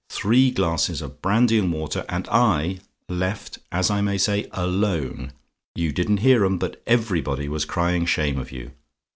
[0.09, 5.31] Three glasses of brandy and water, and I left as I may say alone!
[5.75, 8.71] You didn't hear 'em, but everybody was crying shame of you.